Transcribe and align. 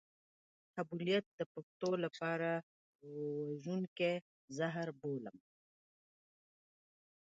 قبيلويت 0.77 1.25
د 1.39 1.41
پښتنو 1.53 1.91
لپاره 2.05 2.49
وژونکی 3.03 4.13
زهر 4.57 4.87
بولم. 4.99 5.37